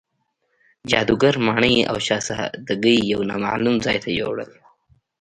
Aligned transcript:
جادوګر 0.89 1.35
ماڼۍ 1.45 1.75
او 1.91 1.95
شهزادګۍ 2.07 2.97
یو 3.11 3.21
نامعلوم 3.29 3.75
ځای 3.85 3.97
ته 4.03 4.09
یووړل. 4.19 4.51